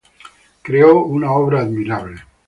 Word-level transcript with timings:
Creó 0.63 1.03
una 1.05 1.31
obra 1.31 1.59
admirable. 1.61 2.23